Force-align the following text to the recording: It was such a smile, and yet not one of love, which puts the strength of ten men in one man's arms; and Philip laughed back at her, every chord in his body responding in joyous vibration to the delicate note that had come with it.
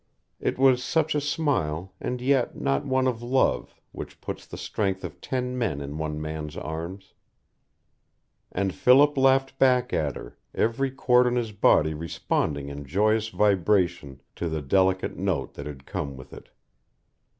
It 0.39 0.57
was 0.57 0.83
such 0.83 1.13
a 1.13 1.21
smile, 1.21 1.93
and 2.01 2.21
yet 2.21 2.55
not 2.59 2.87
one 2.87 3.05
of 3.05 3.21
love, 3.21 3.79
which 3.91 4.19
puts 4.19 4.47
the 4.47 4.57
strength 4.57 5.03
of 5.03 5.21
ten 5.21 5.55
men 5.55 5.79
in 5.79 5.99
one 5.99 6.19
man's 6.19 6.57
arms; 6.57 7.13
and 8.51 8.73
Philip 8.73 9.15
laughed 9.15 9.59
back 9.59 9.93
at 9.93 10.15
her, 10.15 10.39
every 10.55 10.89
chord 10.89 11.27
in 11.27 11.35
his 11.35 11.51
body 11.51 11.93
responding 11.93 12.67
in 12.67 12.83
joyous 12.83 13.29
vibration 13.29 14.21
to 14.37 14.49
the 14.49 14.63
delicate 14.63 15.17
note 15.17 15.53
that 15.53 15.67
had 15.67 15.85
come 15.85 16.17
with 16.17 16.33
it. 16.33 16.49